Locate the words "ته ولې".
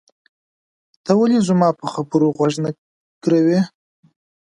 1.03-1.39